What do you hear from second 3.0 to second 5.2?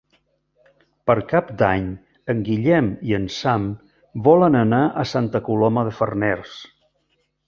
i en Sam volen anar a